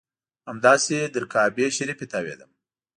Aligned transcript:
همداسې 0.49 0.97
تر 1.13 1.23
کعبې 1.33 1.67
شریفې 1.77 2.05
تاوېدم. 2.11 2.51